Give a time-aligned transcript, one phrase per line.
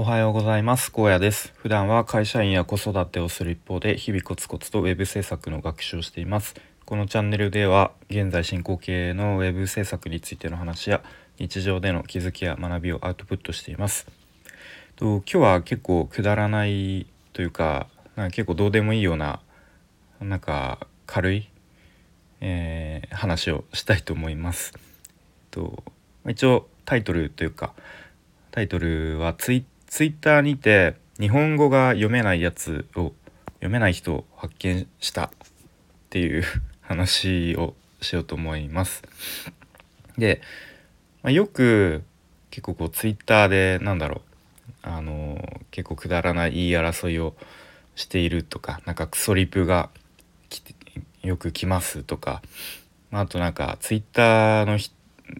[0.00, 0.92] おはようございます。
[0.92, 1.52] 高野です。
[1.56, 6.54] 普段は会社員や子育てをする一方で日々コツコツとウェブ制作の学習をしています。
[6.84, 11.02] このチャンネルでは現在進行形のウェブ制作についての話や
[11.40, 14.06] 日常での気づきや学びをアウトプットしています。
[14.94, 19.40] と今日は結構くだらないというかなんか結構どうでもいいような
[20.20, 21.48] なんか軽い、
[22.40, 24.74] えー、話をしたいと思います。
[25.50, 25.82] と
[26.28, 27.74] 一応タイトルというか
[28.52, 33.12] タイトルはツイツイッターにて日本語が読めないやつを
[33.54, 35.30] 読めない人を発見したっ
[36.10, 36.44] ていう
[36.80, 39.02] 話をしようと思います。
[40.16, 40.40] で、
[41.22, 42.02] まあ、よく
[42.50, 44.20] 結構こうツイッターでなんだろう
[44.82, 47.34] あの結構くだらない言い争いを
[47.94, 49.90] しているとかなんかクソリプが
[51.22, 52.42] よく来ますとか、
[53.10, 54.78] まあ、あとなんかツイッターの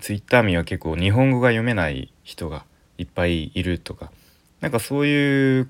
[0.00, 2.64] ツイッター民は結構日本語が読めない人が
[2.98, 4.12] いっぱいいるとか
[4.62, 5.68] なんかそういう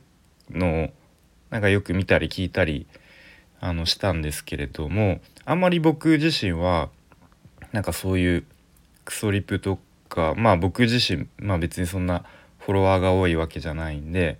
[0.50, 0.88] のを
[1.50, 2.86] なんかよく見たり聞いたり
[3.58, 6.90] あのしたんですけれどもあんまり僕自身は
[7.72, 8.44] なんかそういう
[9.04, 12.24] クソリプとかまあ僕自身まあ別にそんな
[12.58, 14.38] フォロワーが多いわけじゃないんで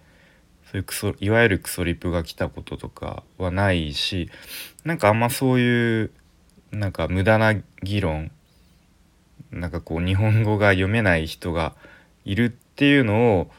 [0.71, 4.31] そういうクソいわゆるクソリプが来たこととかはないし
[4.85, 6.11] なんかあんまそういう
[6.73, 8.31] なんか無駄な議論
[9.51, 11.75] なんかこう日本語が読めない人が
[12.27, 13.51] いるっていうのを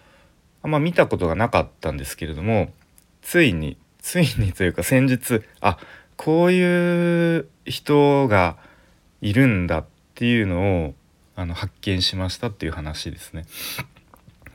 [0.63, 2.71] あんま見たことがなかったんですけれども
[3.21, 5.77] ついについにというか先日あ
[6.17, 8.57] こういう人が
[9.21, 10.93] いるんだっていうのを
[11.35, 13.45] あの発見しましたっていう話ですね。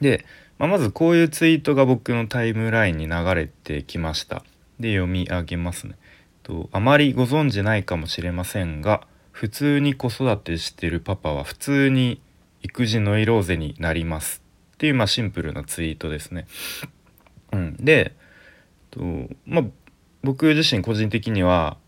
[0.01, 0.25] で、
[0.59, 4.45] まあ、まずこういうツイートが僕のタイムラインに流れてきました。
[4.79, 5.97] で読み上げますね。
[6.49, 12.21] とあまりご存じないかもしれませんが普通に子育てしてるパパは普通に
[12.63, 14.43] 育児ノイローゼになります
[14.79, 16.47] っていうまあシンプルなツイートですね。
[17.53, 18.15] うん、で
[18.93, 19.01] と
[19.45, 19.65] まあ
[20.23, 21.79] 僕自身個人的には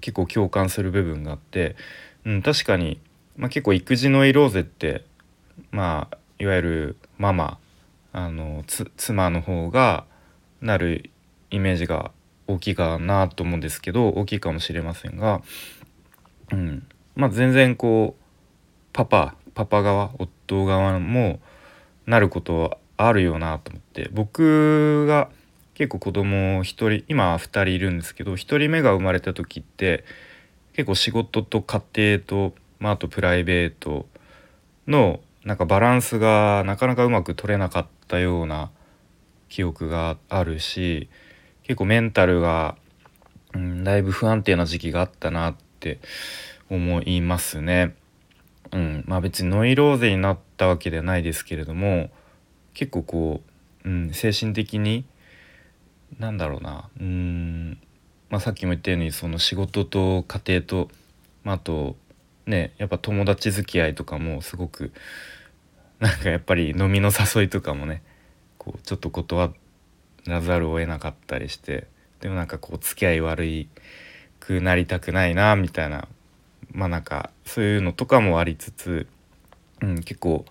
[0.00, 1.76] 結構共感する部分があって、
[2.24, 3.00] うん、確かに、
[3.36, 5.04] まあ、結構育児のイローゼって
[5.70, 7.58] まあいわゆるママ
[8.12, 8.64] あの
[8.96, 10.04] 妻の方が
[10.60, 11.10] なる
[11.52, 12.10] イメージが
[12.48, 15.40] 大きいかなと思うんですけど大きいかもしれませんが、
[16.50, 18.22] うんまあ、全然こう
[18.92, 21.38] パパパパ側夫側も
[22.06, 25.30] なることあるよなと思って僕が
[25.74, 30.04] 結構子供1人今2人いるんですけど1人目が生まれた時って
[30.74, 34.06] 結構仕事と家庭と、まあ、あとプライベート
[34.86, 38.70] のなんかバランスがなかなかうまく取れなかったような
[39.48, 41.08] 記憶があるし
[41.62, 42.76] 結構メンタルが、
[43.54, 45.98] うん、だいぶ不安定な時期があったなって
[46.68, 47.94] 思いますね。
[48.72, 52.10] うん、まあ別にノイローゼになったわけではないですけれども
[52.74, 53.40] 結構こ
[53.84, 55.04] う、うん、精神的に
[56.18, 56.88] なんだろうな。
[57.00, 57.78] うん、
[58.28, 60.88] まあ、さっきも言ったようにその仕事と家庭と、
[61.44, 61.96] まあ、あと
[62.46, 64.92] ねやっぱ友達付き合いとかもすごく
[65.98, 68.02] なんかやっぱり飲みの誘いとかもね
[68.58, 69.52] こうちょっと断
[70.26, 71.86] らざるを得なかったりして
[72.20, 73.68] でもなんかこう付き合い悪い
[74.38, 76.08] くなりたくないなみたいな
[76.72, 79.06] まあなんかそういうのとかもありつつ、
[79.82, 80.44] うん、結構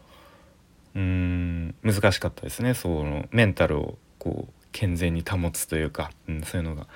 [0.96, 6.88] うん難しかったですねそのメンタルをこう健全に保つというか、うん、そういうのが。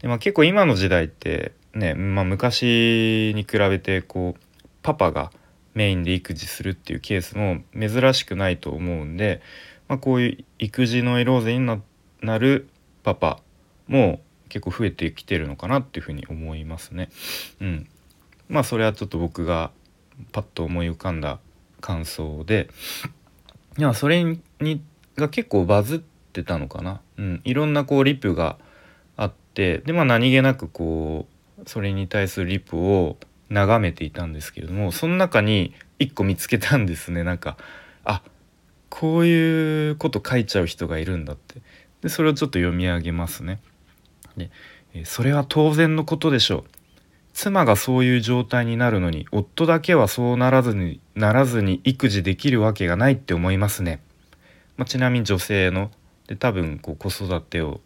[0.00, 5.30] でまあ、結構今の時代ってね、まあ、昔に比べてこうパパが
[5.74, 9.40] メインで育児するっていうケースも珍しくないと思うんで、
[9.88, 11.64] まあ、こういう育児のエローゼに
[12.20, 12.68] なる
[13.04, 13.40] パパ
[13.86, 17.08] も結構増えてきてるのかなっていうふうに思いますね。
[17.60, 17.88] うん、
[18.52, 19.70] まあそれはちょっと僕が
[20.30, 21.40] パッと思い浮かんだ
[21.80, 22.68] 感想で
[23.78, 24.22] いやそれ
[24.60, 24.82] に
[25.16, 28.58] が結構バズってたのかな、うん、いろんなこうリプが
[29.16, 31.26] あってでまあ何気なくこ
[31.58, 33.16] うそれに対するリプを
[33.48, 37.22] 眺めていたんですけれどもその中に1個見つけたんですね。
[37.22, 37.56] なんか
[38.04, 38.22] あ
[38.88, 41.62] こういうこと書いちゃう人がいるんだって。
[42.02, 43.60] でそれをちょっと読み上げますね。
[44.36, 44.50] で
[45.04, 46.64] それは当然のことでしょう。
[47.32, 54.02] 妻がそういう状態になるのに夫だけはそうならずにならずに育児できるわけがないって思いますね。
[54.76, 55.90] まあ、ちなみに女性の
[56.26, 57.80] で多分こう子育てを、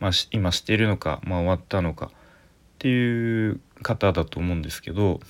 [0.00, 2.10] まあ、今しているのか、まあ、終わったのかっ
[2.78, 5.20] ていう方だと思うんですけど、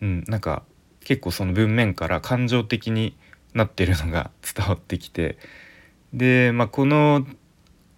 [0.00, 0.62] うん、なんか
[1.00, 3.16] 結構その文面から感情的に
[3.54, 5.38] なってるのが伝わってきて
[6.12, 7.26] で、まあ、この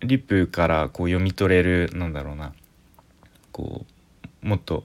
[0.00, 2.52] リプからこう読み取れるなんだろうな
[3.52, 3.91] こう
[4.42, 4.84] もっと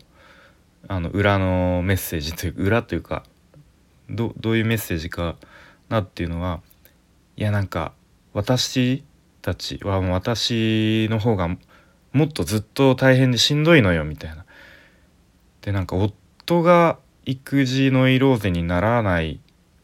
[0.87, 3.23] あの裏のメッセージというか裏というか
[4.09, 5.35] どどういうメッセージか
[5.89, 6.61] なっていうのは
[7.35, 7.93] いやなんか
[8.33, 9.03] 私
[9.41, 11.49] たちはもう私の方が
[12.13, 14.45] もっとずっと大変でしんどいのよみたいな。
[15.61, 19.39] でなんか夫が育児ノイローゼにならない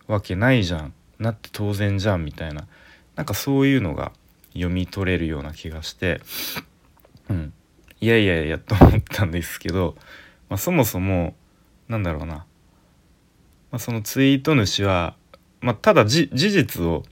[0.07, 0.93] わけないじゃん。
[1.19, 2.67] なって当然じゃんみたいな。
[3.15, 4.11] なんかそういうのが
[4.53, 6.21] 読み取れるような気がして。
[7.29, 7.53] うん。
[8.03, 9.95] いやいやいやと思ったんですけど、
[10.49, 11.35] まあ、そもそも
[11.87, 12.45] なんだろうな、ま
[13.71, 15.15] あ、そのツイート主は、
[15.61, 17.03] まあ、ただ事実を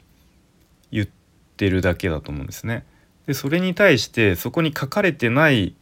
[0.91, 1.07] 言っ
[1.55, 2.85] てるだけだと思うんですね。
[3.25, 5.75] でそれに対してそこに書かれてない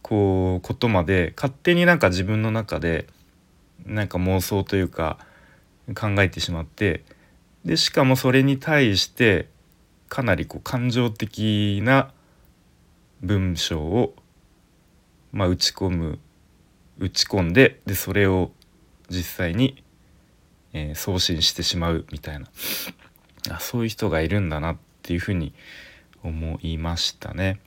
[0.00, 3.08] こうことまで勝手になんか自分の中で
[3.84, 5.18] なんか妄想というか
[5.94, 7.04] 考えてしまって
[7.66, 9.50] でしかもそれに対して
[10.08, 12.14] かなりこう感情的な
[13.22, 14.14] 文章を、
[15.32, 16.18] まあ、打ち込む
[16.98, 18.52] 打ち込んででそれを
[19.08, 19.82] 実際に、
[20.72, 22.46] えー、送信してしまうみたいな
[23.50, 25.54] あそういう人がいるんだなっていうふうに
[26.22, 27.60] 思いましたね。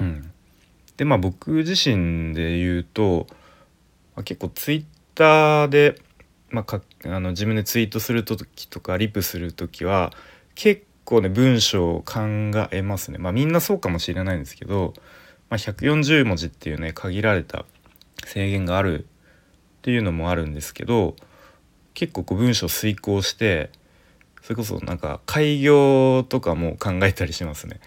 [0.00, 0.32] うん、
[0.96, 3.26] でまあ僕自身で言うと、
[4.16, 4.84] まあ、結構ツイッ
[5.14, 6.00] ターで、
[6.50, 10.12] まあ、かあの自分でツイートする時とかリプする時は
[10.54, 12.20] 結構ね文章を考
[12.70, 13.18] えますね。
[13.18, 14.94] まあみんなそうかもしれないんですけど、
[15.50, 17.64] まあ、140文字っていうね限られた
[18.24, 19.06] 制限があるっ
[19.82, 21.14] ていうのもあるんですけど
[21.94, 23.70] 結構こう文章を遂行して
[24.42, 27.80] それこそなんか開業とかも考えたりしますね。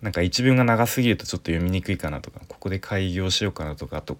[0.00, 4.18] なんか一文が長すぎるとちょっと読みにくいかなとかここで開業しようかなとかあと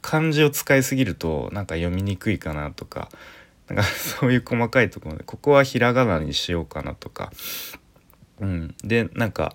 [0.00, 3.10] 漢字を使いすぎるとなんか読みにくいかなとか
[3.68, 7.32] なんか そういう細かいところでここはひらがなにしようかなとか、
[8.40, 9.54] うん、でなんか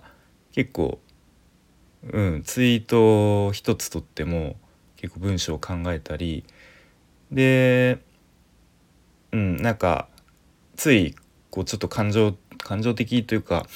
[0.52, 1.00] 結構、
[2.10, 4.56] うん、ツイート一つとっても
[4.96, 6.44] 結構文章を考えたり。
[7.30, 7.98] で、
[9.32, 10.08] うん、なんか
[10.76, 11.14] つい
[11.50, 13.66] こうちょっと感情感情的というか、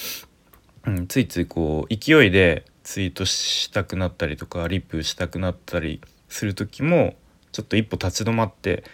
[0.87, 7.17] うん、ついついこう勢いでツイートしたくなったりとかリップしたくなったりする時も
[7.52, 8.85] ちょっと一歩立ち止まって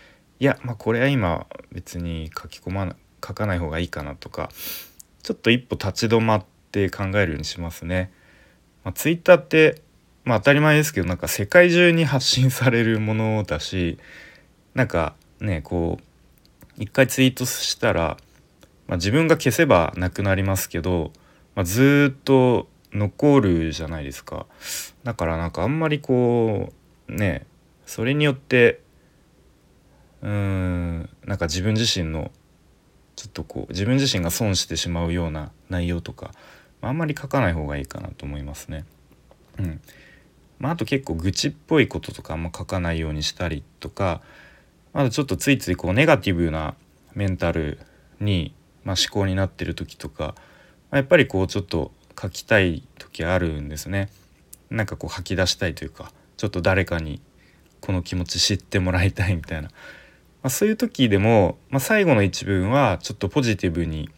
[0.41, 4.51] いやまあこれは今別に書き込まな書かない方がいいかなとか
[5.23, 8.13] ちょっと一歩立ち止まって考えるようにしますね。
[8.85, 9.83] まあ、ツイッターって
[10.25, 13.99] まあ当たり前ですけどなんか世界中に発信されるものだし
[14.75, 18.19] なんかねこう一回ツイートしたら
[18.87, 21.13] まあ、自分が消せばなくなりますけど、
[21.55, 24.47] まあ、ずっと残るじゃないですか
[25.03, 26.73] だからなんかあんまりこ
[27.09, 27.47] うね
[27.87, 28.81] それによって
[30.25, 32.32] うーんなんか自分自身の
[33.15, 36.32] ちょっとこう自分自身が損してしまうような内容とか、
[36.81, 38.85] まあ、あんまり書かない方がいいかなと思いますね。
[39.59, 39.81] うん
[40.59, 44.23] まあ、あと結構愚痴っぽいこととかあんま書かないようにしたりとか
[44.93, 46.75] あとちょっとついついこうネガティブな
[47.15, 47.79] メンタル
[48.20, 48.55] に
[48.85, 50.35] まあ、思考になってる時とか、
[50.91, 54.11] まあ、やっぱりこうちょっと書きたい時あるんですね。
[54.70, 57.20] なんかこう吐き出したいというかちょっと誰かに
[57.81, 59.70] この気持ち知ってもらいたいみたいな、
[60.44, 64.11] まあ、そういう時でも、まあ、最後の一文はちょっとポジティブに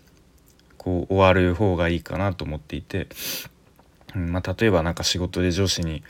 [0.76, 3.06] こう終わる方がいいかなと思っていて、
[4.12, 6.02] うんまあ、例えば何か仕事で上司に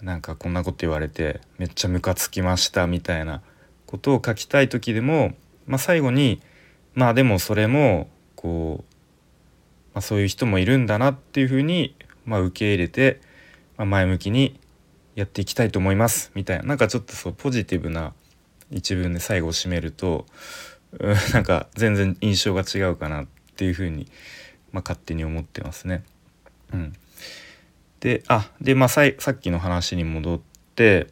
[0.00, 3.42] なんかこんなこと言われてめっちゃムカつきましたみたいな
[3.86, 5.34] ことを書きたい時でも、
[5.66, 6.40] まあ、最後に
[6.94, 8.94] 「まあでもそれもこう、
[9.92, 11.96] まあ、そういう人もいるんだなっていうふうに、
[12.26, 13.20] まあ、受け入れて、
[13.76, 14.60] まあ、前向きに
[15.16, 18.12] やっていきたいと思いますみたいななんかちょっとそうポジティブな
[18.72, 20.26] 一文で最後を締めると、
[21.32, 23.26] なんか全然印象が違うかなっ
[23.56, 24.08] ていうふうに、
[24.72, 26.04] まあ、勝手に思ってますね。
[26.72, 26.92] うん、
[28.00, 30.40] であでまあささっきの話に戻っ
[30.74, 31.08] て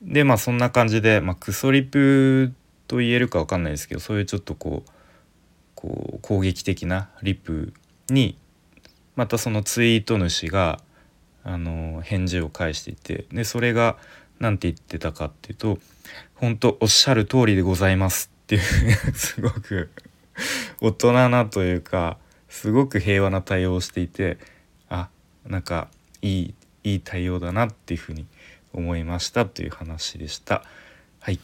[0.00, 2.52] でまあそんな感じで、まあ、クソリプ
[2.88, 4.90] と言えるか分かんないですけどそういうちょっとこう
[5.74, 7.72] こう攻撃的なリプ
[8.08, 8.36] に
[9.16, 10.80] またそのツイート主が
[11.44, 13.96] あの返事を返していてでそれが
[14.38, 15.78] 何て言ってたかっていうと
[16.42, 18.62] 「本当おっしゃる通りでございます」っていう
[19.14, 19.90] すごく
[20.80, 22.18] 大人なというか
[22.48, 24.38] すごく平和な対応をしていて
[24.88, 25.08] あ
[25.46, 25.88] なんか
[26.20, 28.26] いいいい対応だなっていうふうに
[28.72, 30.64] 思いましたという話でした。
[31.20, 31.38] はい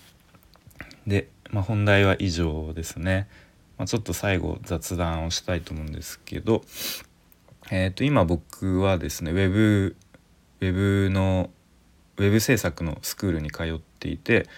[1.06, 3.28] で、まあ、本題は以上ですね。
[3.76, 6.64] まあ、ちょっと最後雑談をしたいと思うんですけど、
[7.70, 9.96] えー、と今僕はですねウェブ
[10.60, 10.72] ウェ
[11.06, 11.50] ブの
[12.16, 14.48] ウェブ制作のスクールに通っていて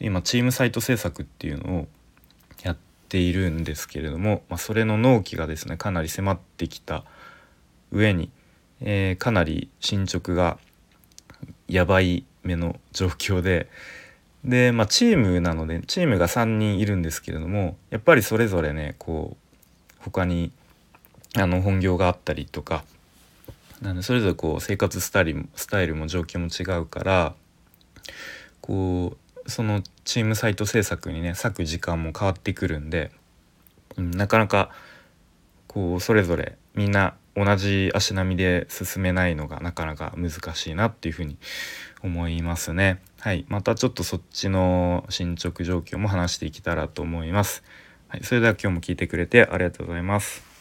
[0.00, 1.88] 今チームサイト制作っていうのを
[2.62, 2.76] やっ
[3.08, 7.04] ているんですけれども、まあ、それの納期がですねかなり迫ってきた
[7.92, 8.30] 上に、
[8.80, 10.58] えー、かなり進捗が
[11.68, 13.68] やばい目の状況で
[14.44, 20.52] で、まあ、チームなのでチームが3人いるんですけれどもやっぱりそれぞれねこう他に
[21.36, 22.84] あの本業があったりとか
[23.82, 27.34] なんでそれぞれこう生活スタイルスタイルも状況も違うから
[28.60, 33.10] こうそのチームサイト制作にね割く時間も変わってくるんで、
[33.96, 34.70] うん、なかなか
[35.66, 41.36] こうそれぞれみんな同じ足並みで進めないのがなかなか難しいなっていうふうに
[42.02, 43.02] 思いますね。
[43.20, 47.62] はい、またちょっとそっちの進捗状況も話していけたらと思います。
[48.08, 50.55] はい、それでは今日も聞いてくれてありがとうございます。